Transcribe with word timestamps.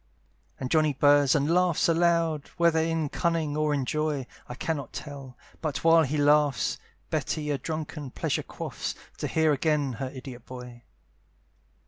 And 0.59 0.71
Johnny 0.71 0.93
burrs 0.93 1.35
and 1.35 1.53
laughs 1.53 1.87
aloud, 1.87 2.47
Whether 2.57 2.79
in 2.79 3.07
cunning 3.07 3.55
or 3.55 3.71
in 3.71 3.85
joy, 3.85 4.25
I 4.49 4.55
cannot 4.55 4.93
tell; 4.93 5.37
but 5.61 5.83
while 5.83 6.01
he 6.01 6.17
laughs, 6.17 6.79
Betty 7.11 7.51
a 7.51 7.59
drunken 7.59 8.09
pleasure 8.09 8.41
quaffs, 8.41 8.95
To 9.19 9.27
hear 9.27 9.53
again 9.53 9.93
her 9.99 10.09
idiot 10.09 10.43
boy. 10.47 10.85